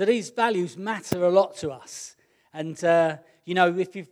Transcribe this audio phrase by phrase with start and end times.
[0.00, 2.16] So these values matter a lot to us.
[2.54, 4.08] And, uh, you know, if you've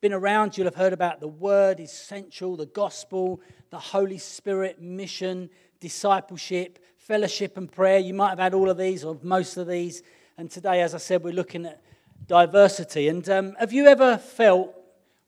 [0.00, 5.50] been around, you'll have heard about the word, essential, the gospel, the Holy Spirit, mission,
[5.80, 7.98] discipleship, fellowship, and prayer.
[7.98, 10.04] You might have had all of these or most of these.
[10.38, 11.82] And today, as I said, we're looking at
[12.28, 13.08] diversity.
[13.08, 14.72] And um, have you ever felt,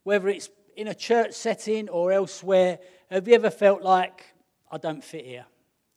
[0.04, 2.78] whether it's in a church setting or elsewhere,
[3.10, 4.24] have you ever felt like,
[4.70, 5.46] I don't fit here?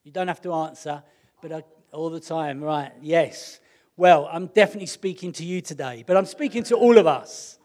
[0.04, 1.04] You don't have to answer,
[1.44, 1.64] but I,
[1.94, 2.92] all the time, right?
[3.02, 3.60] Yes.
[3.98, 7.60] Well, I'm definitely speaking to you today, but I'm speaking to all of us.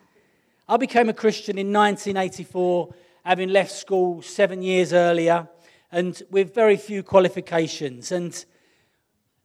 [0.69, 5.49] I became a Christian in 1984, having left school seven years earlier,
[5.93, 8.13] and with very few qualifications.
[8.13, 8.45] And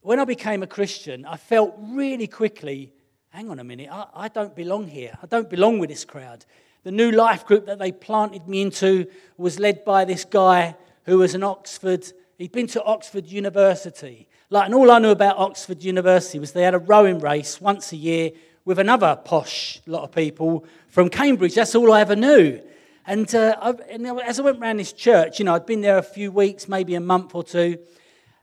[0.02, 2.94] when I became a Christian, I felt really quickly
[3.32, 5.18] hang on a minute, I, I don't belong here.
[5.22, 6.46] I don't belong with this crowd.
[6.84, 9.08] The new life group that they planted me into
[9.38, 14.28] was led by this guy who was an Oxford, he'd been to Oxford University.
[14.54, 17.94] Like, and all I knew about Oxford University was they had a rowing race once
[17.94, 18.32] a year
[18.66, 21.56] with another posh lot of people from Cambridge.
[21.56, 22.62] That's all I ever knew.
[23.08, 25.98] And, uh, I, and as I went around this church, you know, I'd been there
[25.98, 27.78] a few weeks, maybe a month or two,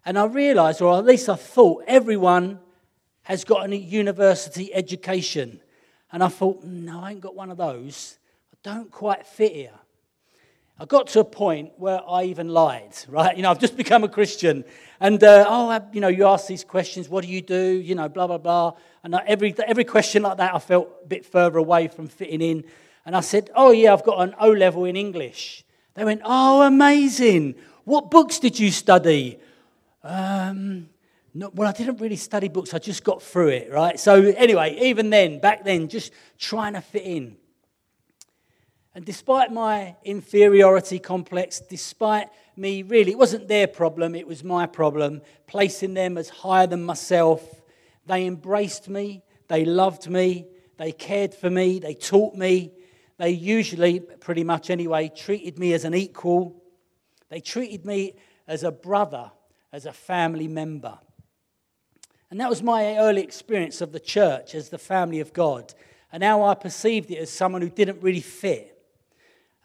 [0.07, 2.59] and I realised, or at least I thought, everyone
[3.25, 5.61] has got a university education.
[6.11, 8.19] And I thought, no, I ain't got one of those.
[8.51, 9.79] I don't quite fit here.
[10.81, 13.37] I got to a point where I even lied, right?
[13.37, 14.65] You know, I've just become a Christian.
[15.01, 17.81] And, uh, oh, you know, you ask these questions, what do you do?
[17.81, 18.75] You know, blah, blah, blah.
[19.03, 22.65] And every, every question like that, I felt a bit further away from fitting in.
[23.05, 25.65] And I said, oh, yeah, I've got an O level in English.
[25.95, 27.57] They went, oh, amazing.
[27.83, 29.41] What books did you study?
[30.05, 30.91] Um,
[31.35, 33.99] no, well, I didn't really study books, I just got through it, right?
[33.99, 37.37] So, anyway, even then, back then, just trying to fit in.
[38.99, 44.67] And despite my inferiority complex, despite me really, it wasn't their problem, it was my
[44.67, 47.63] problem, placing them as higher than myself,
[48.07, 52.73] they embraced me, they loved me, they cared for me, they taught me.
[53.19, 56.61] They usually, pretty much anyway, treated me as an equal.
[57.29, 58.17] They treated me
[58.49, 59.31] as a brother,
[59.73, 60.99] as a family member.
[62.33, 65.73] And that was my early experience of the church as the family of God.
[66.11, 68.75] And how I perceived it as someone who didn't really fit,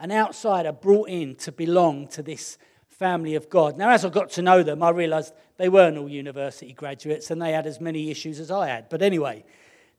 [0.03, 2.57] an outsider brought in to belong to this
[2.89, 3.77] family of God.
[3.77, 7.41] Now, as I got to know them, I realized they weren't all university graduates and
[7.41, 8.89] they had as many issues as I had.
[8.89, 9.45] But anyway,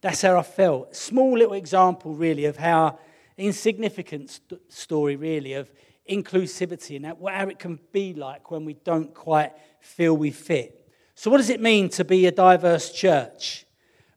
[0.03, 0.95] that's how I felt.
[0.95, 2.99] Small little example, really, of how
[3.39, 5.73] insignificant st- story, really, of
[6.07, 10.87] inclusivity and how it can be like when we don't quite feel we fit.
[11.15, 13.65] So, what does it mean to be a diverse church?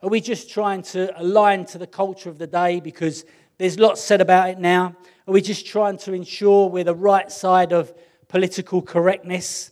[0.03, 3.23] Are we just trying to align to the culture of the day because
[3.57, 4.93] there's lots said about it now?
[5.27, 7.93] Are we just trying to ensure we're the right side of
[8.29, 9.71] political correctness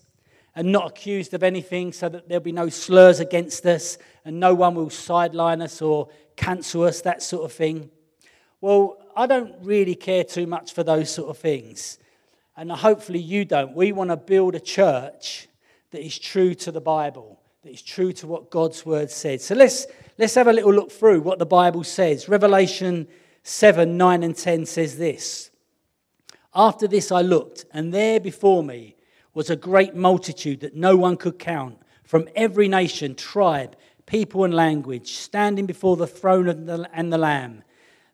[0.53, 4.53] and not accused of anything so that there'll be no slurs against us and no
[4.53, 7.89] one will sideline us or cancel us, that sort of thing?
[8.59, 11.99] Well, I don't really care too much for those sort of things.
[12.57, 13.73] And hopefully you don't.
[13.73, 15.47] We want to build a church
[15.91, 19.45] that is true to the Bible, that is true to what God's word says.
[19.45, 19.87] So let's,
[20.17, 22.27] let's have a little look through what the Bible says.
[22.27, 23.07] Revelation
[23.47, 25.51] 7 9 and 10 says this
[26.55, 28.95] After this I looked, and there before me
[29.35, 33.75] was a great multitude that no one could count from every nation, tribe,
[34.07, 37.63] people, and language, standing before the throne the, and the Lamb.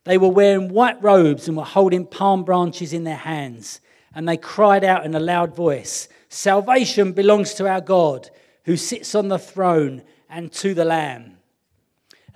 [0.03, 3.80] They were wearing white robes and were holding palm branches in their hands,
[4.14, 6.09] and they cried out in a loud voice.
[6.28, 8.30] Salvation belongs to our God
[8.66, 11.38] who sits on the throne and to the Lamb.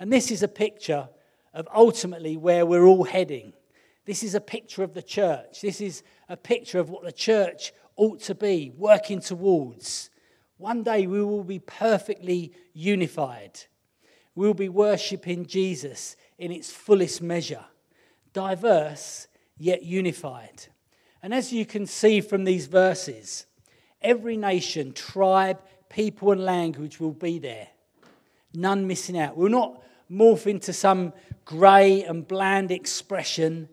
[0.00, 1.10] And this is a picture
[1.56, 3.52] of ultimately where we're all heading.
[4.04, 5.60] This is a picture of the church.
[5.60, 10.10] This is a picture of what the church ought to be, working towards.
[10.58, 13.58] One day we will be perfectly unified.
[14.34, 17.64] We will be worshipping Jesus in its fullest measure,
[18.32, 19.26] diverse
[19.58, 20.66] yet unified.
[21.22, 23.46] And as you can see from these verses,
[24.06, 27.68] Every nation, tribe, people, and language will be there.
[28.54, 29.36] None missing out.
[29.36, 31.12] We'll not morph into some
[31.46, 33.70] grey and bland expression,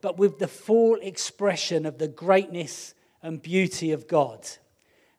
[0.00, 4.44] but with the full expression of the greatness and beauty of God.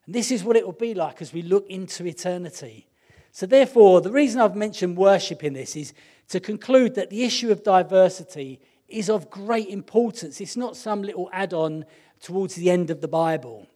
[0.04, 2.86] And this is what it will be like as we look into eternity.
[3.32, 5.94] So, therefore, the reason I've mentioned worship in this is
[6.28, 10.40] to conclude that the issue of diversity is of great importance.
[10.40, 11.84] It's not some little add on
[12.20, 13.66] towards the end of the Bible.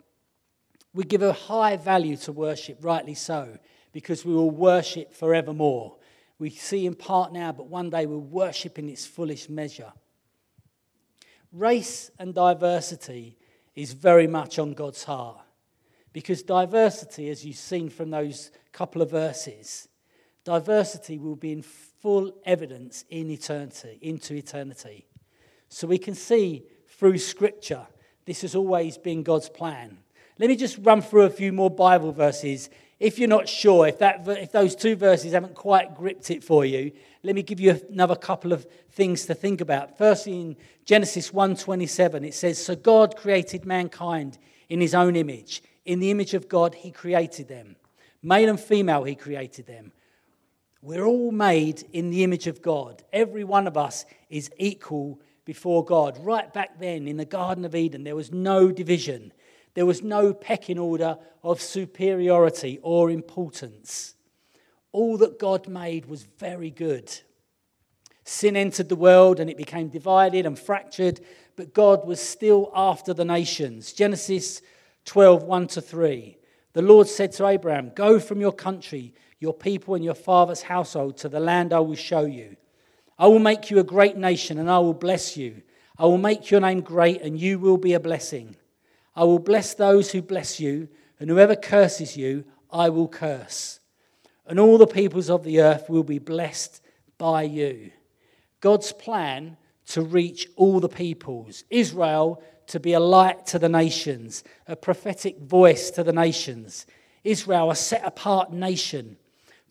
[0.95, 3.59] We give a high value to worship, rightly so,
[3.93, 5.97] because we will worship forevermore.
[6.41, 9.93] We see in part now, but one day we'll worship in its fullest measure.
[11.53, 13.37] Race and diversity
[13.77, 15.39] is very much on God's heart
[16.15, 19.89] because diversity, as you've seen from those couple of verses,
[20.43, 25.07] diversity will be in full evidence in eternity, into eternity.
[25.69, 27.87] So we can see through Scripture
[28.25, 29.99] this has always been God's plan.
[30.39, 32.71] Let me just run through a few more Bible verses.
[33.01, 36.67] If you're not sure, if, that, if those two verses haven't quite gripped it for
[36.67, 36.93] you,
[37.23, 39.97] let me give you another couple of things to think about.
[39.97, 44.39] Firstly, in Genesis 1:27, it says, "So God created mankind
[44.69, 45.63] in His own image.
[45.87, 47.77] In the image of God, He created them,
[48.23, 49.05] male and female.
[49.05, 49.93] He created them.
[50.83, 53.03] We're all made in the image of God.
[53.13, 56.19] Every one of us is equal before God.
[56.23, 59.33] Right back then in the Garden of Eden, there was no division,
[59.81, 64.13] there was no pecking order of superiority or importance.
[64.93, 67.11] All that God made was very good.
[68.25, 71.23] Sin entered the world and it became divided and fractured,
[71.57, 73.95] but God was still after the nations.
[73.95, 74.61] Genesis
[75.07, 76.37] 12 1 to 3.
[76.75, 81.17] The Lord said to Abraham, Go from your country your people and your father's household
[81.17, 82.59] to the land I will show you.
[83.19, 85.63] I will make you a great nation and I will bless you.
[85.97, 88.57] I will make your name great and you will be a blessing.
[89.21, 90.89] I will bless those who bless you,
[91.19, 93.79] and whoever curses you, I will curse.
[94.47, 96.81] And all the peoples of the earth will be blessed
[97.19, 97.91] by you.
[98.63, 99.59] God's plan
[99.89, 101.65] to reach all the peoples.
[101.69, 106.87] Israel to be a light to the nations, a prophetic voice to the nations.
[107.23, 109.19] Israel, a set apart nation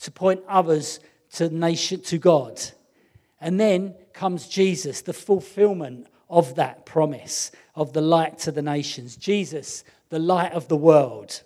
[0.02, 1.00] to point others
[1.32, 2.62] to nation to God.
[3.42, 9.16] And then comes Jesus, the fulfillment of that promise of the light to the nations.
[9.16, 11.42] Jesus, the light of the world.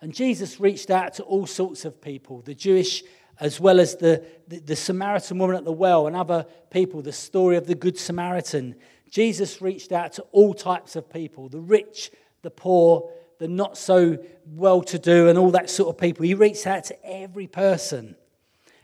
[0.00, 3.02] And Jesus reached out to all sorts of people, the Jewish
[3.40, 7.12] as well as the, the, the, Samaritan woman at the well and other people, the
[7.12, 8.76] story of the Good Samaritan.
[9.10, 12.10] Jesus reached out to all types of people the rich,
[12.42, 16.24] the poor, the not so well to do, and all that sort of people.
[16.24, 18.16] He reached out to every person.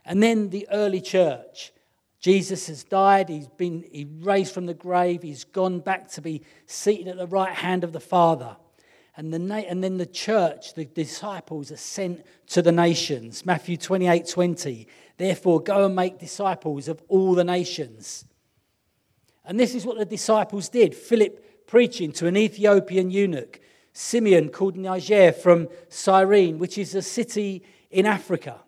[0.05, 1.73] And then the early church.
[2.21, 6.43] Jesus has died, he's been he raised from the grave, he's gone back to be
[6.67, 8.57] seated at the right hand of the Father.
[9.17, 13.45] And, the, and then the church, the disciples, are sent to the nations.
[13.45, 14.87] Matthew 28 20.
[15.17, 18.25] Therefore, go and make disciples of all the nations.
[19.45, 20.95] And this is what the disciples did.
[20.95, 23.61] Philip preaching to an Ethiopian eunuch,
[23.93, 28.61] Simeon called Niger from Cyrene, which is a city in Africa.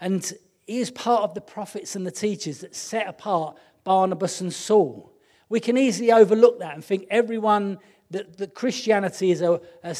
[0.00, 0.30] And
[0.68, 5.10] he is part of the prophets and the teachers that set apart Barnabas and Saul.
[5.48, 7.78] We can easily overlook that and think everyone
[8.10, 9.96] that, that Christianity is a, a,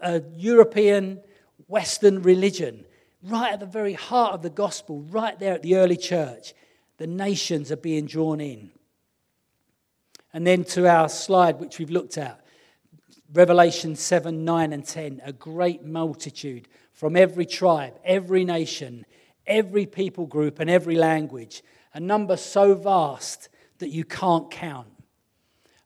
[0.00, 1.20] a European
[1.68, 2.86] Western religion.
[3.22, 6.54] Right at the very heart of the gospel, right there at the early church,
[6.96, 8.70] the nations are being drawn in.
[10.32, 12.40] And then to our slide, which we've looked at,
[13.34, 19.04] Revelation 7, 9, and 10, a great multitude from every tribe, every nation,
[19.46, 21.62] every people group, and every language,
[21.94, 23.48] a number so vast
[23.78, 24.88] that you can't count.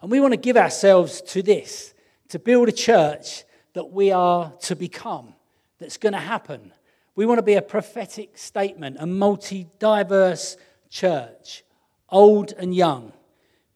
[0.00, 1.94] And we want to give ourselves to this
[2.28, 5.34] to build a church that we are to become,
[5.78, 6.72] that's going to happen.
[7.14, 10.56] We want to be a prophetic statement, a multi diverse
[10.88, 11.64] church,
[12.08, 13.12] old and young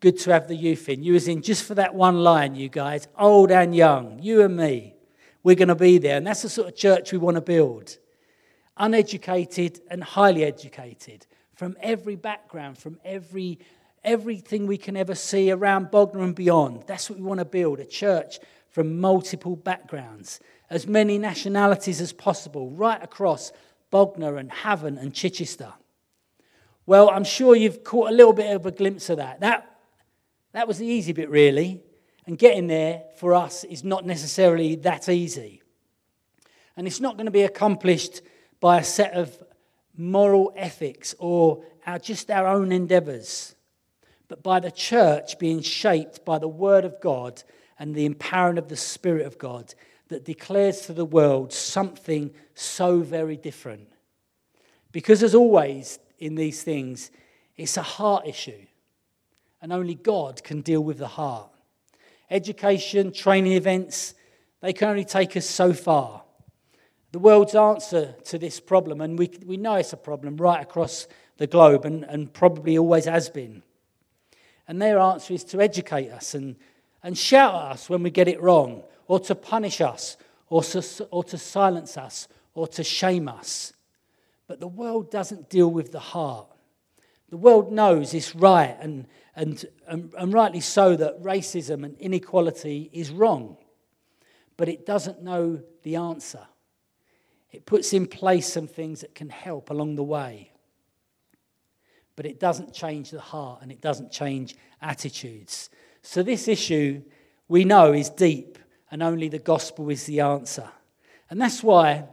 [0.05, 1.03] good to have the youth in.
[1.03, 4.55] You was in just for that one line, you guys, old and young, you and
[4.55, 4.97] me.
[5.43, 6.19] We're going to be there.
[6.19, 7.97] And that's the sort of church we want to build.
[8.77, 13.59] Uneducated and highly educated from every background, from every
[14.03, 16.85] everything we can ever see around Bognor and beyond.
[16.87, 18.39] That's what we want to build a church
[18.69, 23.51] from multiple backgrounds, as many nationalities as possible, right across
[23.91, 25.73] Bognor and Havant and Chichester.
[26.85, 29.41] Well, I'm sure you've caught a little bit of a glimpse of that.
[29.41, 29.75] That
[30.53, 31.83] that was the easy bit, really.
[32.27, 35.63] And getting there for us is not necessarily that easy.
[36.77, 38.23] And it's not going to be accomplished
[38.65, 39.43] by a set of
[39.95, 43.55] moral ethics or our, just our own endeavors,
[44.27, 47.43] but by the church being shaped by the Word of God
[47.79, 49.75] and the empowering of the Spirit of God
[50.09, 53.87] that declares to the world something so very different.
[54.93, 57.11] Because, as always in these things,
[57.59, 58.65] it's a heart issue
[59.61, 61.51] and only God can deal with the heart.
[62.31, 64.15] Education, training events,
[64.63, 66.24] they can only take us so far.
[67.15, 71.07] The world's answer to this problem, and we, we know it's a problem right across
[71.37, 73.63] the globe and, and probably always has been.
[74.67, 76.57] And their answer is to educate us and,
[77.05, 80.17] and shout at us when we get it wrong, or to punish us,
[80.49, 83.73] or to, or to silence us, or to shame us.
[84.49, 86.49] But the world doesn't deal with the heart.
[87.31, 89.07] The world knows it's right and,
[89.37, 93.57] and, and, and rightly so that racism and inequality is wrong,
[94.57, 96.49] but it doesn't know the answer.
[97.55, 100.51] It puts in place some things that can help along the way.
[102.17, 105.71] But it doesn't change the heart and it doesn't change attitudes.
[106.03, 107.03] So, this issue
[107.47, 108.59] we know is deep,
[108.91, 110.69] and only the gospel is the answer.
[111.31, 112.09] And that's why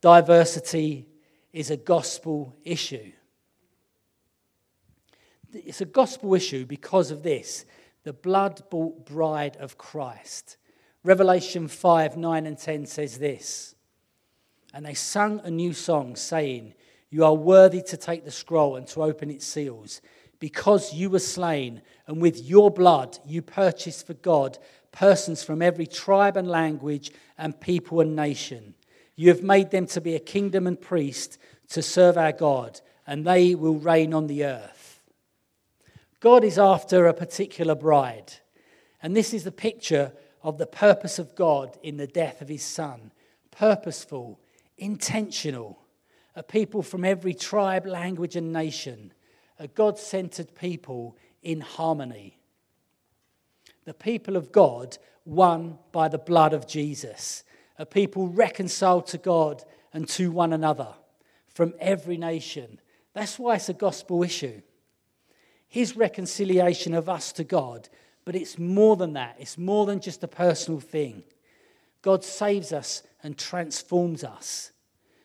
[0.00, 1.06] diversity
[1.52, 3.12] is a gospel issue.
[5.52, 7.66] It's a gospel issue because of this
[8.02, 10.56] the blood bought bride of Christ.
[11.04, 13.75] Revelation 5 9 and 10 says this.
[14.76, 16.74] And they sung a new song, saying,
[17.08, 20.02] You are worthy to take the scroll and to open its seals,
[20.38, 24.58] because you were slain, and with your blood you purchased for God
[24.92, 28.74] persons from every tribe and language and people and nation.
[29.14, 31.38] You have made them to be a kingdom and priest
[31.70, 35.00] to serve our God, and they will reign on the earth.
[36.20, 38.34] God is after a particular bride,
[39.02, 42.62] and this is the picture of the purpose of God in the death of his
[42.62, 43.10] son
[43.56, 44.38] purposeful,
[44.78, 45.78] intentional,
[46.34, 49.12] a people from every tribe, language, and nation,
[49.58, 52.38] a God centered people in harmony.
[53.84, 57.42] The people of God won by the blood of Jesus,
[57.78, 60.94] a people reconciled to God and to one another
[61.48, 62.80] from every nation.
[63.14, 64.60] That's why it's a gospel issue.
[65.68, 67.88] His reconciliation of us to God,
[68.24, 71.24] but it's more than that, it's more than just a personal thing.
[72.02, 74.70] God saves us and transforms us.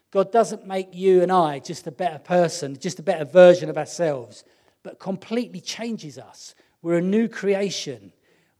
[0.10, 3.78] God doesn't make you and I just a better person, just a better version of
[3.78, 4.44] ourselves,
[4.84, 6.56] but completely changes us.
[6.82, 8.12] We're a new creation.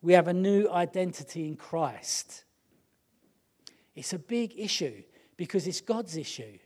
[0.02, 2.46] We have a new identity in Christ.
[3.96, 5.04] It's a big issue
[5.36, 6.60] because it's God's issue.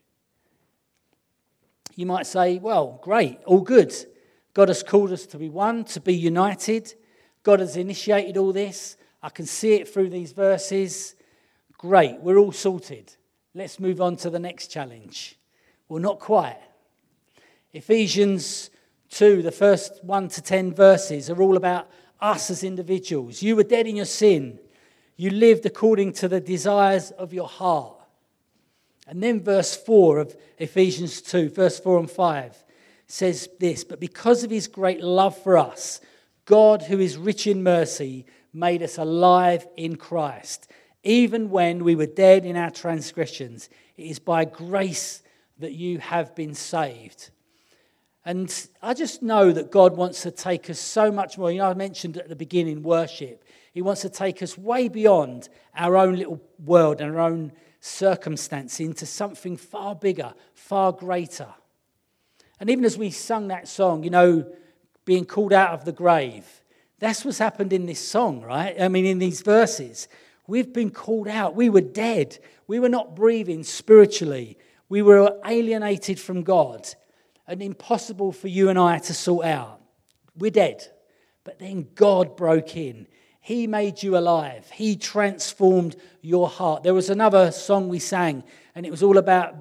[1.95, 3.95] You might say, well, great, all good.
[4.53, 6.93] God has called us to be one, to be united.
[7.41, 8.97] God has initiated all this.
[9.23, 11.14] I can see it through these verses.
[11.77, 13.13] Great, we're all sorted.
[13.53, 15.37] Let's move on to the next challenge.
[15.87, 16.59] Well, not quite.
[17.73, 18.69] Ephesians
[19.09, 21.89] 2, the first 1 to 10 verses, are all about
[22.21, 23.41] us as individuals.
[23.41, 24.59] You were dead in your sin,
[25.17, 27.97] you lived according to the desires of your heart.
[29.07, 32.63] And then verse 4 of Ephesians 2, verse 4 and 5
[33.07, 36.01] says this But because of his great love for us,
[36.45, 40.69] God, who is rich in mercy, made us alive in Christ
[41.05, 43.69] even when we were dead in our transgressions.
[43.95, 45.21] It is by grace
[45.59, 47.29] that you have been saved.
[48.25, 51.51] And I just know that God wants to take us so much more.
[51.51, 53.43] You know, I mentioned at the beginning worship.
[53.71, 55.47] He wants to take us way beyond
[55.77, 61.53] our own little world and our own circumstance into something far bigger, far greater.
[62.59, 64.51] And even as we sung that song, you know,
[65.05, 66.63] being called out of the grave,
[66.97, 68.75] that's what's happened in this song, right?
[68.81, 70.07] I mean, in these verses.
[70.47, 71.55] We've been called out.
[71.55, 72.37] We were dead.
[72.67, 74.57] We were not breathing spiritually.
[74.89, 76.87] We were alienated from God
[77.47, 79.81] and impossible for you and I to sort out.
[80.35, 80.83] We're dead.
[81.43, 83.07] But then God broke in.
[83.39, 84.69] He made you alive.
[84.71, 86.83] He transformed your heart.
[86.83, 89.55] There was another song we sang, and it was all about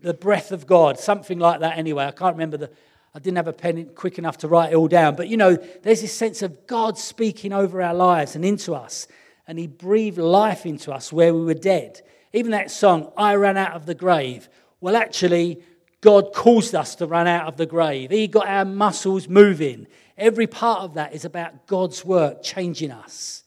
[0.00, 2.06] the breath of God, something like that anyway.
[2.06, 2.70] I can't remember the,
[3.14, 5.16] I didn't have a pen quick enough to write it all down.
[5.16, 9.06] But you know, there's this sense of God speaking over our lives and into us
[9.50, 12.00] and he breathed life into us where we were dead.
[12.32, 14.48] Even that song, I ran out of the grave.
[14.80, 15.60] Well, actually,
[16.00, 18.12] God caused us to run out of the grave.
[18.12, 19.88] He got our muscles moving.
[20.16, 23.42] Every part of that is about God's work changing us.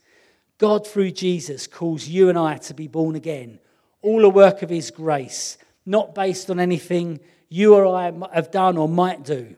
[0.58, 3.60] God, through Jesus, calls you and I to be born again.
[4.02, 8.76] All a work of His grace, not based on anything you or I have done
[8.76, 9.56] or might do.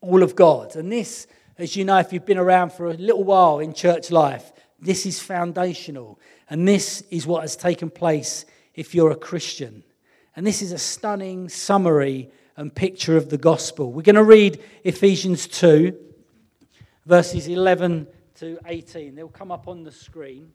[0.00, 0.74] All of God.
[0.74, 1.26] And this,
[1.58, 5.06] as you know, if you've been around for a little while in church life, this
[5.06, 6.18] is foundational.
[6.48, 8.44] And this is what has taken place
[8.74, 9.84] if you're a Christian.
[10.34, 13.92] And this is a stunning summary and picture of the gospel.
[13.92, 15.96] We're going to read Ephesians 2,
[17.06, 18.06] verses 11
[18.36, 19.14] to 18.
[19.14, 20.52] They'll come up on the screen.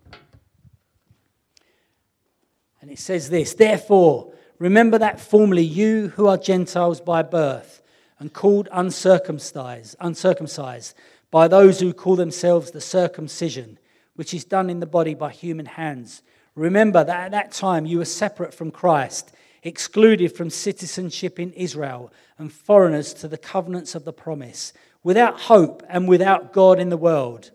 [2.81, 7.81] And it says this Therefore, remember that formerly you who are Gentiles by birth
[8.19, 10.95] and called uncircumcised, uncircumcised
[11.31, 13.77] by those who call themselves the circumcision
[14.15, 16.23] which is done in the body by human hands.
[16.55, 22.11] Remember that at that time you were separate from Christ, excluded from citizenship in Israel,
[22.37, 26.97] and foreigners to the covenants of the promise, without hope and without God in the
[26.97, 27.51] world.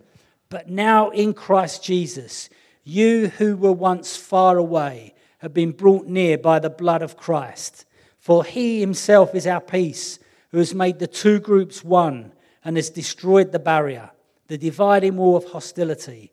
[0.49, 2.51] But now in Christ Jesus,
[2.85, 7.87] you who were once far away have been brought near by the blood of Christ.
[8.19, 10.19] For he himself is our peace,
[10.51, 12.33] who has made the two groups one
[12.65, 14.11] and has destroyed the barrier,
[14.49, 16.33] the dividing wall of hostility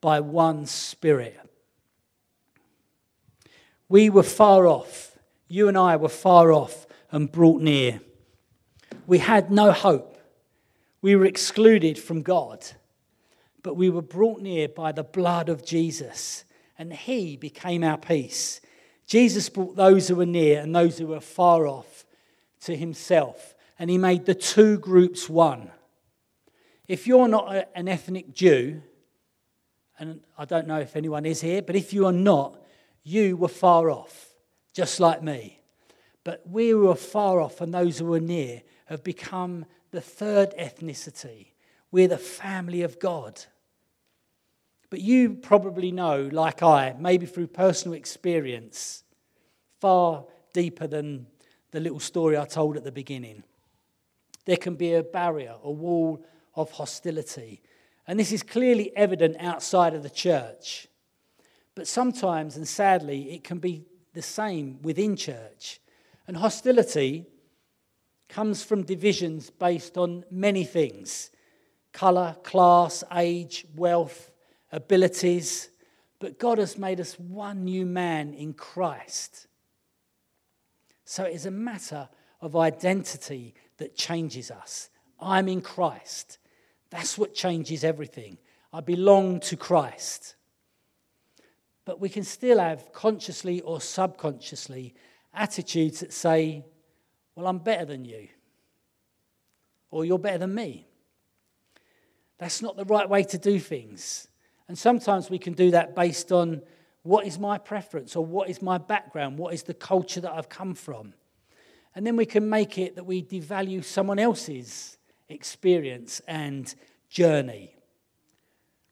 [0.00, 1.38] by one Spirit.
[3.88, 5.10] We were far off
[5.50, 8.00] you and I were far off and brought near.
[9.06, 10.16] We had no hope.
[11.02, 12.64] We were excluded from God,
[13.62, 16.44] but we were brought near by the blood of Jesus,
[16.78, 18.60] and He became our peace.
[19.06, 22.04] Jesus brought those who were near and those who were far off
[22.60, 25.72] to Himself, and He made the two groups one.
[26.86, 28.82] If you're not an ethnic Jew,
[30.00, 32.58] and I don't know if anyone is here, but if you are not,
[33.04, 34.34] you were far off
[34.72, 35.60] just like me.
[36.24, 40.54] But we who are far off and those who are near have become the third
[40.58, 41.48] ethnicity.
[41.92, 43.44] We're the family of God.
[44.88, 49.04] But you probably know, like I, maybe through personal experience,
[49.80, 51.26] far deeper than
[51.70, 53.44] the little story I told at the beginning.
[54.46, 57.60] There can be a barrier, a wall of hostility.
[58.10, 60.88] And this is clearly evident outside of the church.
[61.76, 65.80] But sometimes, and sadly, it can be the same within church.
[66.26, 67.28] And hostility
[68.28, 71.30] comes from divisions based on many things
[71.92, 74.32] colour, class, age, wealth,
[74.72, 75.70] abilities.
[76.18, 79.46] But God has made us one new man in Christ.
[81.04, 82.08] So it is a matter
[82.40, 84.90] of identity that changes us.
[85.20, 86.38] I'm in Christ.
[86.90, 88.38] That's what changes everything.
[88.72, 90.34] I belong to Christ.
[91.84, 94.94] But we can still have, consciously or subconsciously,
[95.32, 96.64] attitudes that say,
[97.34, 98.28] Well, I'm better than you,
[99.90, 100.86] or you're better than me.
[102.38, 104.28] That's not the right way to do things.
[104.68, 106.62] And sometimes we can do that based on
[107.02, 110.48] what is my preference or what is my background, what is the culture that I've
[110.48, 111.14] come from.
[111.94, 114.96] And then we can make it that we devalue someone else's
[115.30, 116.74] experience and
[117.08, 117.74] journey.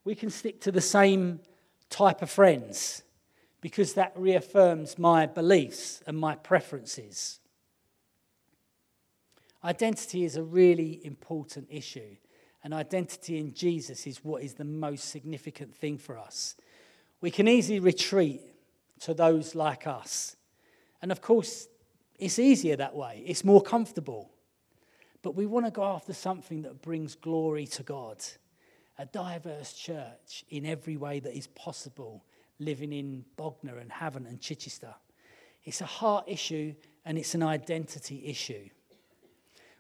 [0.04, 1.40] We can stick to the same
[1.90, 3.02] type of friends
[3.60, 7.40] because that reaffirms my beliefs and my preferences.
[9.64, 12.16] Identity is a really important issue,
[12.62, 16.54] and identity in Jesus is what is the most significant thing for us.
[17.20, 18.42] We can easily retreat
[19.00, 20.36] to those like us.
[21.02, 21.66] And of course,
[22.18, 24.30] it's easier that way, it's more comfortable.
[25.28, 28.24] But we want to go after something that brings glory to God
[28.96, 32.24] a diverse church in every way that is possible,
[32.58, 34.94] living in Bognor and Havant and Chichester.
[35.64, 38.70] It's a heart issue and it's an identity issue.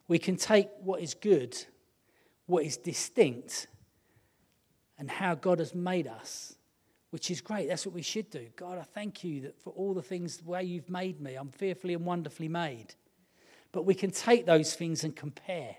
[0.06, 1.56] We can take what is good,
[2.44, 3.68] what is distinct,
[4.98, 6.56] and how God has made us,
[7.08, 7.68] which is great.
[7.68, 8.48] That's what we should do.
[8.54, 11.48] God, I thank you that for all the things, the way you've made me, I'm
[11.48, 12.94] fearfully and wonderfully made.
[13.72, 15.76] But we can take those things and compare.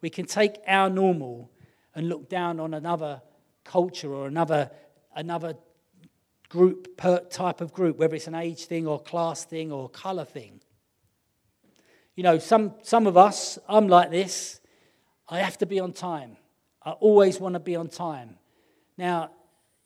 [0.00, 1.50] We can take our normal
[1.94, 3.22] and look down on another
[3.64, 4.70] culture or another,
[5.14, 5.54] another
[6.48, 10.60] group, type of group, whether it's an age thing or class thing or color thing.
[12.14, 14.60] You know, some, some of us, I'm like this,
[15.28, 16.36] I have to be on time.
[16.84, 18.36] I always want to be on time.
[18.98, 19.30] Now,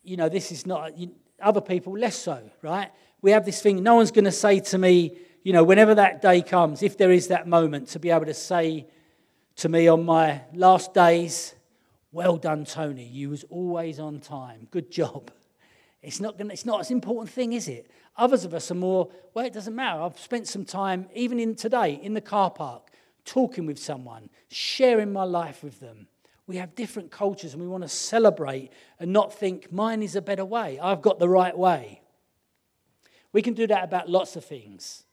[0.03, 1.11] you know, this is not, you,
[1.41, 2.91] other people less so, right?
[3.21, 6.21] We have this thing, no one's going to say to me, you know, whenever that
[6.21, 8.85] day comes, if there is that moment, to be able to say
[9.55, 11.55] to me on my last days,
[12.11, 13.05] well done, Tony.
[13.05, 14.67] You was always on time.
[14.71, 15.31] Good job.
[16.01, 17.89] It's not, gonna, it's not an important thing, is it?
[18.17, 20.01] Others of us are more, well, it doesn't matter.
[20.01, 22.89] I've spent some time, even in today, in the car park,
[23.23, 26.07] talking with someone, sharing my life with them.
[26.45, 30.21] We have different cultures and we want to celebrate and not think mine is a
[30.21, 30.77] better way.
[30.77, 32.01] I've got the right way.
[33.31, 35.05] We can do that about lots of things.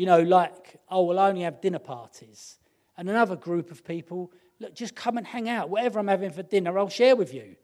[0.00, 2.58] You know, like, oh, we'll only have dinner parties.
[2.96, 5.70] And another group of people Look, just come and hang out.
[5.70, 7.56] Whatever I'm having for dinner, I'll share with you.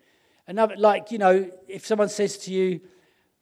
[0.49, 2.81] Another, like, you know, if someone says to you,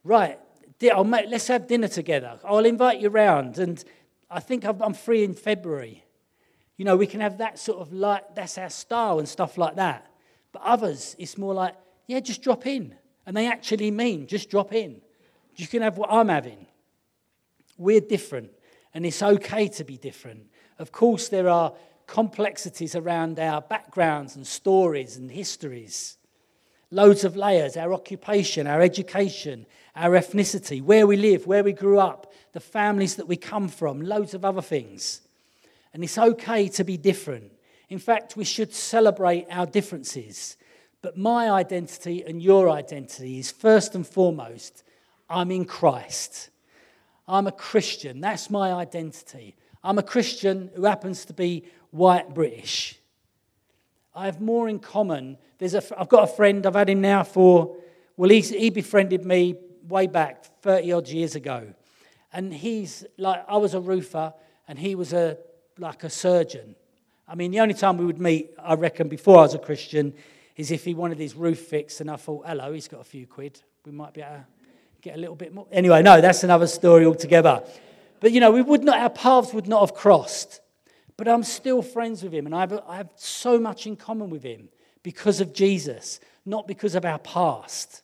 [0.02, 0.38] right,
[0.80, 2.38] make, let's have dinner together.
[2.44, 3.58] I'll invite you round.
[3.58, 3.82] And
[4.28, 6.04] I think I'm free in February.
[6.76, 9.76] You know, we can have that sort of like, that's our style and stuff like
[9.76, 10.10] that.
[10.50, 11.76] But others, it's more like,
[12.08, 12.96] yeah, just drop in.
[13.24, 15.00] And they actually mean just drop in.
[15.56, 16.66] You can have what I'm having.
[17.78, 18.50] We're different,
[18.94, 20.46] and it's okay to be different.
[20.78, 21.74] Of course, there are
[22.06, 26.16] complexities around our backgrounds and stories and histories.
[26.90, 31.98] Loads of layers our occupation, our education, our ethnicity, where we live, where we grew
[31.98, 32.32] up.
[32.54, 35.20] the families that we come from, loads of other things.
[35.92, 37.52] And it's okay to be different.
[37.88, 40.56] In fact, we should celebrate our differences.
[41.02, 44.84] But my identity and your identity is first and foremost
[45.28, 46.50] I'm in Christ.
[47.26, 48.20] I'm a Christian.
[48.20, 49.56] That's my identity.
[49.82, 52.98] I'm a Christian who happens to be white British.
[54.14, 55.38] I have more in common.
[55.58, 57.76] There's a, I've got a friend, I've had him now for,
[58.16, 59.56] well, he's, he befriended me
[59.88, 61.74] way back 30 odd years ago.
[62.32, 64.32] And he's like, I was a roofer
[64.68, 65.38] and he was a,
[65.78, 66.76] like a surgeon.
[67.26, 70.14] I mean, the only time we would meet, I reckon, before I was a Christian,
[70.56, 73.26] is if he wanted his roof fixed and I thought, hello, he's got a few
[73.26, 73.60] quid.
[73.84, 74.46] We might be able to
[75.04, 75.66] get a little bit more.
[75.70, 77.62] Anyway, no, that's another story altogether.
[78.20, 80.60] But, you know, we would not, our paths would not have crossed.
[81.16, 84.30] But I'm still friends with him, and I have, I have so much in common
[84.30, 84.70] with him
[85.02, 88.02] because of Jesus, not because of our past.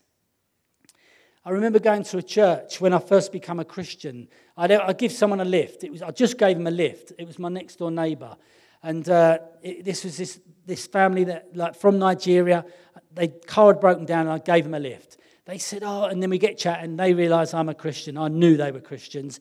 [1.44, 4.28] I remember going to a church when I first became a Christian.
[4.56, 5.82] I'd give someone a lift.
[5.82, 7.12] It was, I just gave him a lift.
[7.18, 8.36] It was my next door neighbor.
[8.82, 12.64] And uh, it, this was this, this family that, like, from Nigeria.
[13.10, 15.16] their car had broken down, and I gave them a lift.
[15.50, 16.96] They said, "Oh," and then we get chatting.
[16.96, 18.16] They realised I'm a Christian.
[18.16, 19.40] I knew they were Christians,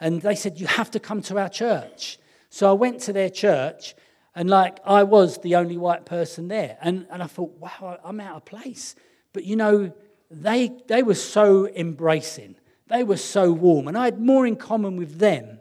[0.00, 2.18] and they said, "You have to come to our church."
[2.48, 3.94] So I went to their church,
[4.34, 6.78] and like I was the only white person there.
[6.80, 8.94] And, and I thought, wow, I'm out of place.
[9.34, 9.92] But you know,
[10.30, 12.56] they, they were so embracing,
[12.88, 13.86] they were so warm.
[13.86, 15.60] And I had more in common with them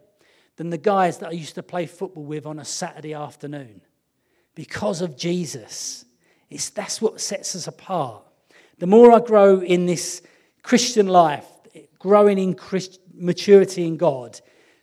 [0.55, 3.81] than the guys that I used to play football with on a Saturday afternoon
[4.55, 6.05] because of Jesus.
[6.49, 8.23] It's, that's what sets us apart.
[8.79, 10.21] The more I grow in this
[10.63, 11.45] Christian life,
[11.99, 14.39] growing in Christ, maturity in God,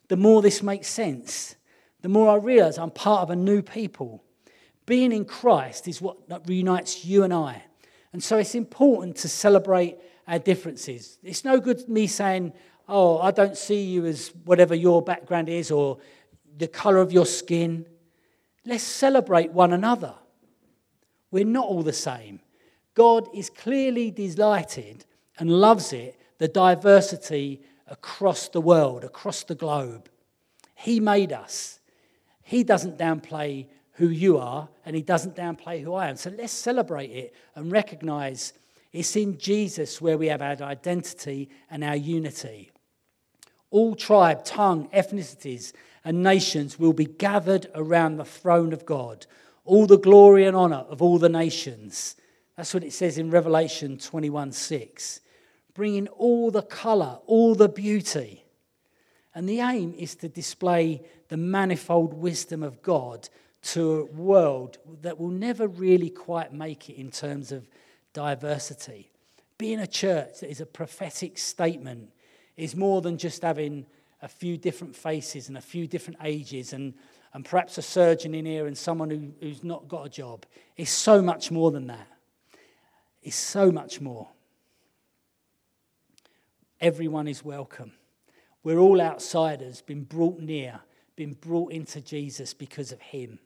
[0.09, 1.57] the more this makes sense
[2.07, 4.23] the more I realize I'm part of a new people.
[4.87, 7.65] Being in Christ is what reunites you and I.
[8.13, 9.97] And so it's important to celebrate
[10.29, 11.19] our differences.
[11.25, 12.53] It's no good me saying,
[12.89, 15.99] oh, I don't see you as whatever your background is or
[16.57, 17.87] the color of your skin.
[18.65, 20.15] Let's celebrate one another.
[21.33, 22.39] We're not all the same.
[22.97, 25.05] God is clearly delighted
[25.39, 30.09] and loves it, the diversity across the world, across the globe.
[30.75, 31.79] He made us.
[32.43, 36.17] He doesn't downplay who you are, and he doesn't downplay who I am.
[36.17, 38.55] So let's celebrate it and recognize
[38.93, 42.71] it's in Jesus where we have our identity and our unity.
[43.71, 49.27] All tribe, tongue, ethnicities, and nations will be gathered around the throne of God.
[49.65, 52.17] All the glory and honor of all the nations.
[52.57, 55.21] That's what it says in Revelation 21 6.
[55.75, 58.45] Bringing all the color, all the beauty.
[59.35, 63.29] And the aim is to display the manifold wisdom of God
[63.63, 67.69] to a world that will never really quite make it in terms of
[68.15, 69.11] diversity.
[69.59, 72.11] Being a church that is a prophetic statement
[72.57, 73.85] is more than just having
[74.23, 76.95] a few different faces and a few different ages and,
[77.35, 80.47] and perhaps a surgeon in here and someone who, who's not got a job.
[80.77, 82.07] It's so much more than that.
[83.27, 84.29] It's so much more.
[86.81, 87.91] Everyone is welcome.
[88.63, 90.79] We're all outsiders, been brought near,
[91.17, 93.41] been brought into Jesus because of him.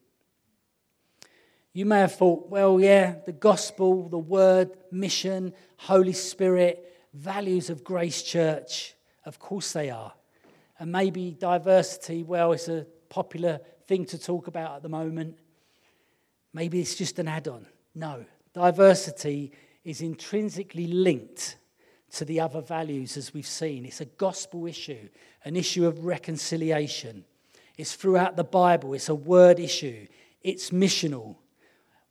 [1.72, 7.82] You may have thought, well, yeah, the gospel, the word, mission, Holy Spirit, values of
[7.82, 10.12] Grace Church, of course they are.
[10.78, 15.38] And maybe diversity, well, it's a popular thing to talk about at the moment.
[16.52, 17.64] Maybe it's just an add on.
[17.94, 19.52] No, diversity
[19.84, 21.56] is intrinsically linked
[22.12, 23.84] to the other values as we've seen.
[23.84, 25.08] It's a gospel issue,
[25.44, 27.24] an issue of reconciliation.
[27.76, 30.06] It's throughout the Bible, it's a word issue,
[30.42, 31.36] it's missional.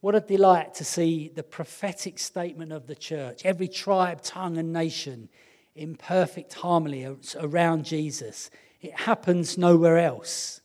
[0.01, 4.71] What a delight to see the prophetic statement of the church, every tribe, tongue, and
[4.71, 5.27] nation
[5.75, 7.05] in perfect harmony
[7.37, 8.49] around Jesus.
[8.81, 10.61] It happens nowhere else.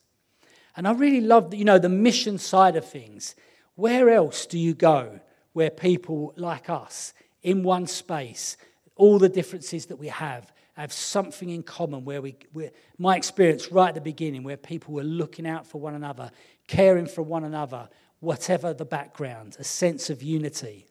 [0.76, 3.34] And I really love, you know, the mission side of things.
[3.74, 5.20] Where else do you go
[5.54, 8.56] where people like us in one space
[8.96, 12.36] all the differences that we have have something in common where we,
[12.98, 16.30] my experience right at the beginning, where people were looking out for one another,
[16.66, 17.88] caring for one another,
[18.20, 20.86] whatever the background, a sense of unity.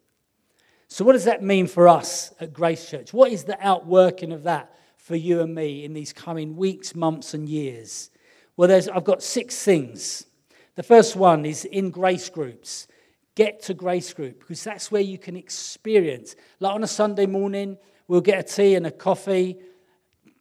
[0.87, 3.13] So, what does that mean for us at Grace Church?
[3.13, 7.33] What is the outworking of that for you and me in these coming weeks, months,
[7.33, 8.09] and years?
[8.55, 10.27] Well, there's, I've got six things.
[10.75, 12.87] The first one is in grace groups.
[13.35, 17.77] Get to grace group because that's where you can experience, like on a Sunday morning,
[18.07, 19.57] We'll get a tea and a coffee.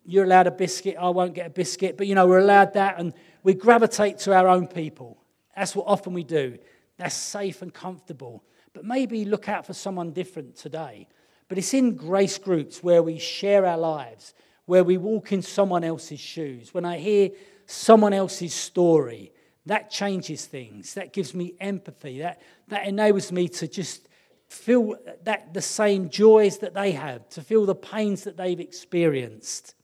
[0.05, 0.97] You're allowed a biscuit.
[0.99, 1.97] I won't get a biscuit.
[1.97, 2.99] But, you know, we're allowed that.
[2.99, 5.23] And we gravitate to our own people.
[5.57, 6.59] That's what often we do.
[6.97, 8.45] That's safe and comfortable.
[8.73, 11.09] But maybe look out for someone different today.
[11.49, 15.85] But it's in grace groups where we share our lives, where we walk in someone
[15.85, 17.31] else's shoes, when I hear
[17.67, 19.32] someone else's story,
[19.66, 20.94] that changes things.
[20.94, 22.20] That gives me empathy.
[22.20, 24.09] That, that enables me to just
[24.48, 29.75] feel that the same joys that they have, to feel the pains that they've experienced.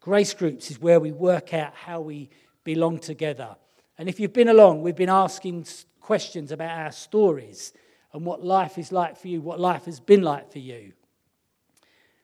[0.00, 2.30] Grace groups is where we work out how we
[2.64, 3.56] belong together.
[3.98, 5.66] And if you've been along, we've been asking
[6.00, 7.72] questions about our stories
[8.12, 10.92] and what life is like for you, what life has been like for you.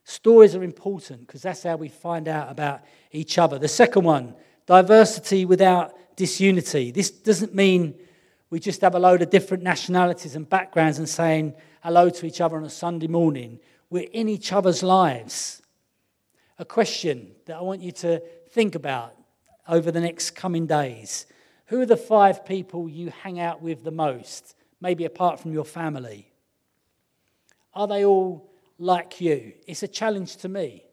[0.05, 3.59] Stories are important because that's how we find out about each other.
[3.59, 4.35] The second one,
[4.67, 6.91] diversity without disunity.
[6.91, 7.95] This doesn't mean
[8.51, 12.41] we just have a load of different nationalities and backgrounds and saying hello to each
[12.41, 13.59] other on a Sunday morning.
[13.91, 15.63] We're in each other's lives.
[16.59, 19.17] A question that I want you to think about
[19.67, 21.27] over the next coming days.
[21.67, 25.65] Who are the five people you hang out with the most, maybe apart from your
[25.65, 26.31] family?
[27.75, 29.55] Are they all like you?
[29.67, 30.85] It's a challenge to me.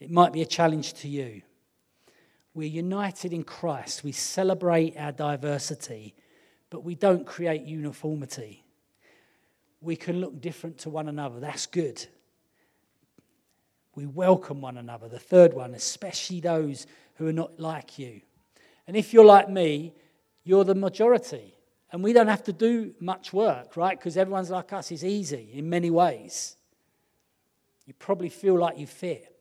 [0.00, 1.42] It might be a challenge to you.
[2.56, 4.02] We're united in Christ.
[4.02, 6.14] We celebrate our diversity,
[6.70, 8.64] but we don't create uniformity.
[9.82, 11.38] We can look different to one another.
[11.38, 12.06] That's good.
[13.94, 15.06] We welcome one another.
[15.06, 18.22] The third one, especially those who are not like you.
[18.86, 19.92] And if you're like me,
[20.42, 21.52] you're the majority.
[21.92, 23.98] And we don't have to do much work, right?
[23.98, 26.56] Because everyone's like us is easy in many ways.
[27.84, 29.35] You probably feel like you fit.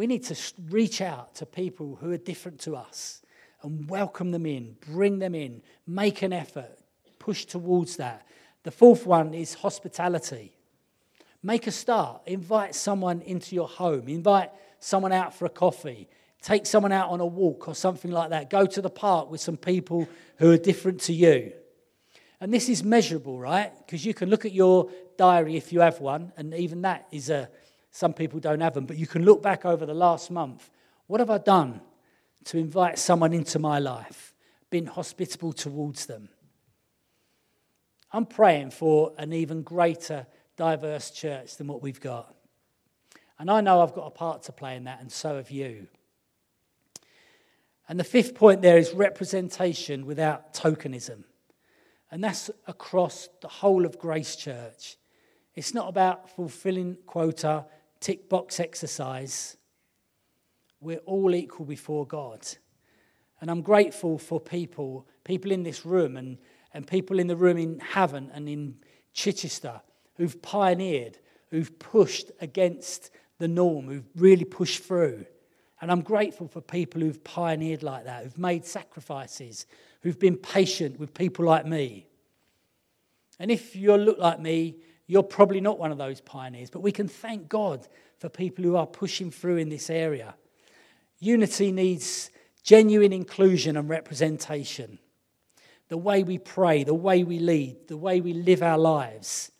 [0.00, 0.36] We need to
[0.70, 3.20] reach out to people who are different to us
[3.62, 6.78] and welcome them in, bring them in, make an effort,
[7.18, 8.26] push towards that.
[8.62, 10.56] The fourth one is hospitality.
[11.42, 12.22] Make a start.
[12.24, 14.08] Invite someone into your home.
[14.08, 16.08] Invite someone out for a coffee.
[16.40, 18.48] Take someone out on a walk or something like that.
[18.48, 20.08] Go to the park with some people
[20.38, 21.52] who are different to you.
[22.40, 23.70] And this is measurable, right?
[23.84, 27.28] Because you can look at your diary if you have one, and even that is
[27.28, 27.50] a,
[27.90, 30.70] some people don't have them, but you can look back over the last month.
[31.06, 31.80] What have I done
[32.44, 34.34] to invite someone into my life?
[34.70, 36.28] Been hospitable towards them.
[38.12, 40.26] I'm praying for an even greater
[40.56, 42.34] diverse church than what we've got.
[43.38, 45.88] And I know I've got a part to play in that, and so have you.
[47.88, 51.24] And the fifth point there is representation without tokenism.
[52.10, 54.96] And that's across the whole of Grace Church.
[55.54, 57.66] It's not about fulfilling quota,
[58.00, 59.56] tick box exercise.
[60.80, 62.46] We're all equal before God.
[63.40, 66.38] And I'm grateful for people, people in this room and,
[66.74, 68.76] and people in the room in Havant and in
[69.12, 69.80] Chichester
[70.16, 75.24] who've pioneered, who've pushed against the norm, who've really pushed through.
[75.80, 79.66] And I'm grateful for people who've pioneered like that, who've made sacrifices,
[80.02, 82.06] who've been patient with people like me.
[83.38, 84.76] And if you look like me,
[85.10, 88.76] you're probably not one of those pioneers, but we can thank God for people who
[88.76, 90.36] are pushing through in this area.
[91.18, 92.30] Unity needs
[92.62, 95.00] genuine inclusion and representation.
[95.88, 99.50] The way we pray, the way we lead, the way we live our lives.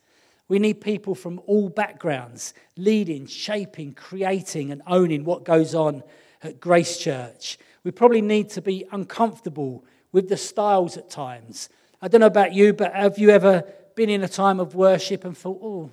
[0.46, 6.04] We need people from all backgrounds leading, shaping, creating, and owning what goes on
[6.44, 7.58] at Grace Church.
[7.82, 11.70] We probably need to be uncomfortable with the styles at times.
[12.00, 13.64] I don't know about you, but have you ever
[14.00, 15.90] been in a time of worship and thought, oh,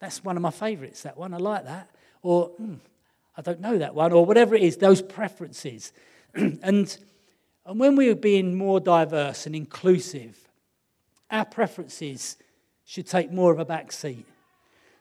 [0.00, 1.90] that's one of my favorites, that one, I like that.
[2.22, 2.78] Or, mm,
[3.36, 5.92] I don't know that one, or whatever it is, those preferences.
[6.34, 6.98] and, and
[7.66, 10.38] when we are being more diverse and inclusive,
[11.30, 12.38] our preferences
[12.86, 14.24] should take more of a back seat.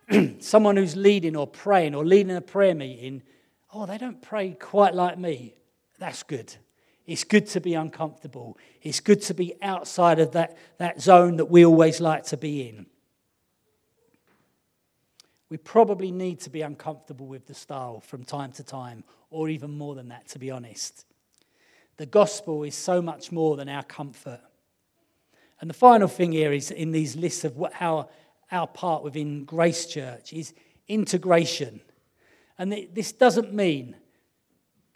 [0.41, 3.21] Someone who's leading or praying or leading a prayer meeting,
[3.73, 5.53] oh, they don't pray quite like me.
[5.97, 6.53] That's good.
[7.05, 8.57] It's good to be uncomfortable.
[8.81, 12.67] It's good to be outside of that, that zone that we always like to be
[12.67, 12.85] in.
[15.49, 19.77] We probably need to be uncomfortable with the style from time to time, or even
[19.77, 21.05] more than that, to be honest.
[21.97, 24.41] The gospel is so much more than our comfort.
[25.61, 28.09] And the final thing here is in these lists of what, how
[28.51, 30.53] our part within Grace Church is
[30.87, 31.81] integration.
[32.57, 33.95] And this doesn't mean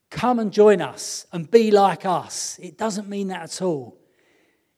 [0.09, 2.59] come and join us and be like us.
[2.61, 3.97] It doesn't mean that at all.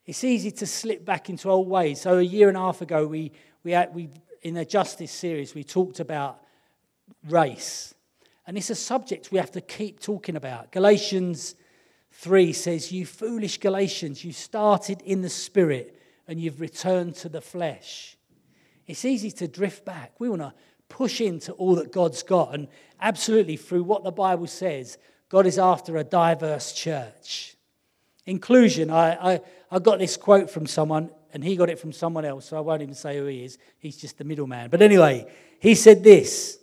[0.06, 2.02] It's easy to slip back into old ways.
[2.02, 3.32] So, a year and a half ago, we,
[3.64, 4.10] we, had, we
[4.42, 6.42] in the Justice series, we talked about
[7.28, 7.94] race.
[8.48, 10.72] And it's a subject we have to keep talking about.
[10.72, 11.54] Galatians
[12.14, 15.96] 3 says, You foolish Galatians, you started in the spirit
[16.28, 18.18] and you've returned to the flesh.
[18.88, 20.14] It's easy to drift back.
[20.20, 20.54] We want to
[20.90, 22.56] push into all that God's got.
[22.56, 22.68] And
[23.00, 24.98] absolutely, through what the Bible says,
[25.30, 27.56] God is after a diverse church.
[28.26, 32.26] Inclusion, I, I, I got this quote from someone, and he got it from someone
[32.26, 33.60] else, so I won't even say who he is.
[33.78, 34.70] He's just the middleman.
[34.70, 36.58] But anyway, he said this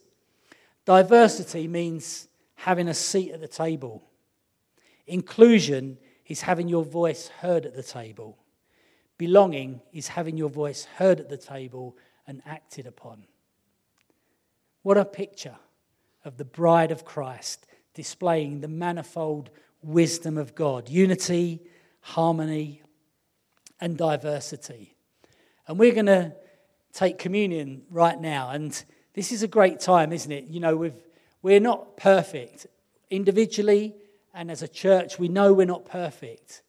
[0.84, 4.02] Diversity means having a seat at the table.
[5.06, 8.38] Inclusion is having your voice heard at the table.
[9.18, 13.24] Belonging is having your voice heard at the table and acted upon.
[14.82, 15.56] What a picture
[16.24, 17.65] of the bride of Christ
[17.96, 19.50] displaying the manifold
[19.82, 21.62] wisdom of God unity,
[22.00, 22.82] harmony,
[23.80, 24.94] and diversity.
[25.66, 26.34] And we're going to
[26.92, 28.50] take communion right now.
[28.50, 30.44] And this is a great time, isn't it?
[30.44, 31.02] You know, we've,
[31.42, 32.66] we're not perfect.
[33.10, 33.94] Individually
[34.34, 36.62] and as a church, we know we're not perfect.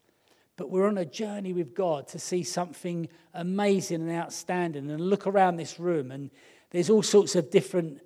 [0.56, 4.90] But we're on a journey with God to see something amazing and outstanding.
[4.90, 6.32] And look around this room, and
[6.72, 8.02] there's all sorts of different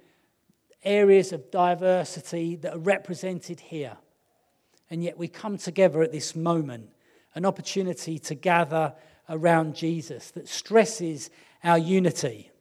[0.84, 3.98] areas of diversity that are represented here.
[4.89, 6.89] And yet we come together at this moment,
[7.36, 8.94] an opportunity to gather
[9.30, 11.30] around Jesus that stresses
[11.63, 12.52] our unity.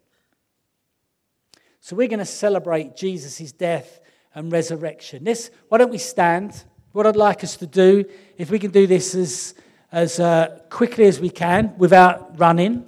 [1.80, 4.00] So we're going to celebrate Jesus' death
[4.34, 5.24] and resurrection.
[5.24, 6.64] This, why don't we stand?
[6.92, 8.04] What I'd like us to do,
[8.36, 9.54] if we can do this as,
[9.90, 12.86] as uh, quickly as we can without running.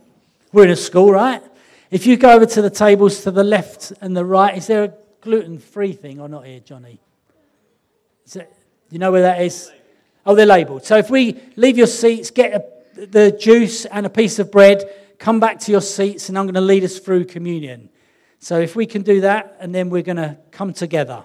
[0.53, 1.42] We're in a school, right?
[1.90, 4.85] If you go over to the tables to the left and the right, is there
[4.85, 7.01] a gluten free thing or not here, Johnny?
[8.35, 8.53] It,
[8.91, 9.73] you know where that is?
[10.27, 10.85] Oh, they're labelled.
[10.85, 14.85] So if we leave your seats, get a, the juice and a piece of bread,
[15.19, 17.89] come back to your seats, and I'm going to lead us through communion.
[18.39, 21.25] So if we can do that, and then we're going to come together.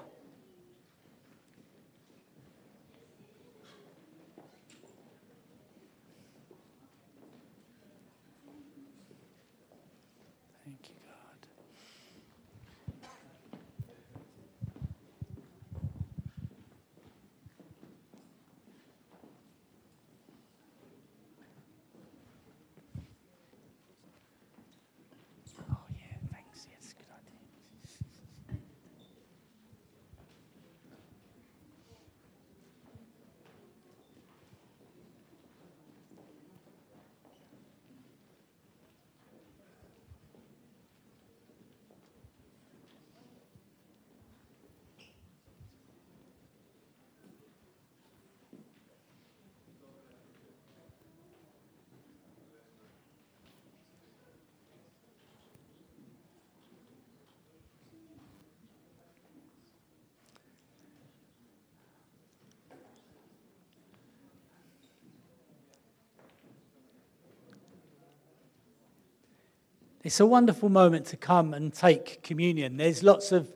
[70.07, 72.77] It's a wonderful moment to come and take communion.
[72.77, 73.53] There's lots of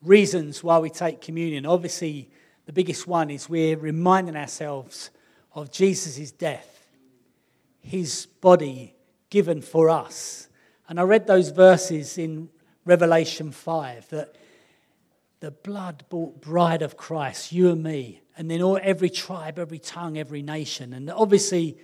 [0.00, 1.66] reasons why we take communion.
[1.66, 2.30] Obviously,
[2.64, 5.10] the biggest one is we're reminding ourselves
[5.54, 6.86] of Jesus' death,
[7.82, 8.94] his body
[9.28, 10.48] given for us.
[10.88, 12.48] And I read those verses in
[12.86, 14.34] Revelation 5 that
[15.40, 19.78] the blood bought bride of Christ, you and me, and then all, every tribe, every
[19.78, 20.94] tongue, every nation.
[20.94, 21.76] And obviously,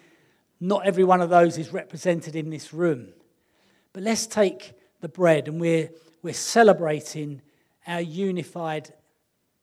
[0.61, 3.09] not every one of those is represented in this room.
[3.93, 5.91] But let's take the bread and we're,
[6.23, 7.43] we're celebrating
[7.87, 8.93] our unified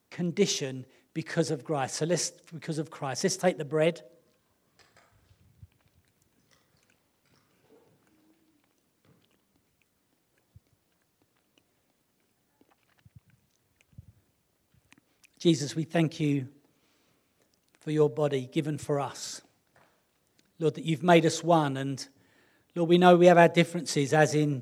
[0.10, 1.96] condition because of Christ.
[1.96, 4.02] So let's, because of Christ, let's take the bread.
[15.38, 16.48] Jesus, we thank you
[17.80, 19.42] for your body given for us.
[20.58, 22.08] Lord, that you've made us one and
[22.76, 24.62] Lord, we know we have our differences, as in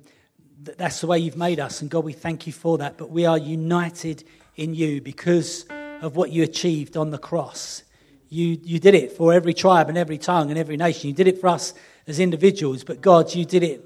[0.59, 1.81] that's the way you've made us.
[1.81, 2.95] And God, we thank you for that.
[2.95, 4.23] But we are united
[4.55, 5.65] in you because
[5.99, 7.81] of what you achieved on the cross.
[8.29, 11.07] You, you did it for every tribe and every tongue and every nation.
[11.07, 11.73] You did it for us
[12.05, 12.83] as individuals.
[12.83, 13.83] But God, you did it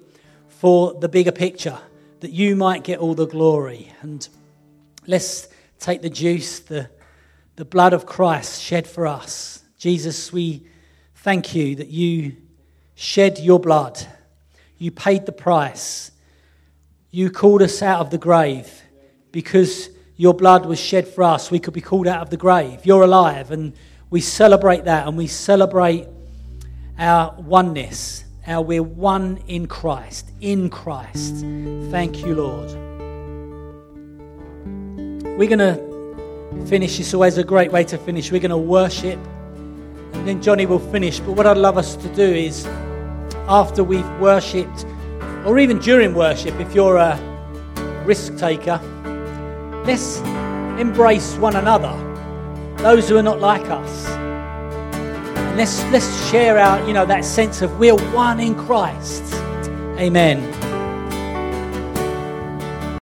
[0.49, 1.79] for the bigger picture,
[2.19, 3.93] that you might get all the glory.
[4.01, 4.27] And
[5.05, 5.47] let's
[5.79, 6.89] take the juice, the,
[7.55, 9.63] the blood of Christ shed for us.
[9.77, 10.67] Jesus, we
[11.15, 12.35] thank you that you
[12.93, 14.05] shed your blood
[14.77, 16.11] you paid the price.
[17.11, 18.83] You called us out of the grave
[19.31, 21.51] because your blood was shed for us.
[21.51, 22.85] We could be called out of the grave.
[22.85, 23.73] You're alive, and
[24.09, 26.07] we celebrate that, and we celebrate
[26.97, 31.35] our oneness, our we're one in Christ, in Christ.
[31.91, 32.71] Thank you, Lord.
[35.37, 36.99] We're going to finish.
[36.99, 38.31] It's always a great way to finish.
[38.31, 39.19] We're going to worship,
[40.13, 41.19] and then Johnny will finish.
[41.19, 42.65] But what I'd love us to do is
[43.47, 44.85] after we've worshipped,
[45.45, 47.17] or even during worship, if you're a
[48.05, 48.79] risk taker,
[49.85, 50.17] let's
[50.79, 51.93] embrace one another,
[52.77, 54.05] those who are not like us.
[54.07, 59.23] And let's, let's share out, you know, that sense of we're one in Christ.
[59.97, 60.66] Amen.